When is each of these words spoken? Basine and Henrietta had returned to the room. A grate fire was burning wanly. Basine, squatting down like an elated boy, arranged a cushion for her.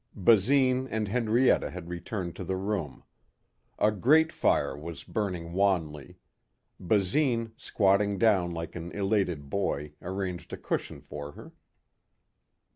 Basine 0.15 0.87
and 0.89 1.07
Henrietta 1.07 1.69
had 1.69 1.87
returned 1.87 2.35
to 2.35 2.43
the 2.43 2.55
room. 2.55 3.03
A 3.77 3.91
grate 3.91 4.31
fire 4.31 4.75
was 4.75 5.03
burning 5.03 5.53
wanly. 5.53 6.17
Basine, 6.79 7.51
squatting 7.55 8.17
down 8.17 8.49
like 8.49 8.75
an 8.75 8.91
elated 8.93 9.47
boy, 9.47 9.93
arranged 10.01 10.51
a 10.53 10.57
cushion 10.57 11.01
for 11.01 11.33
her. 11.33 11.51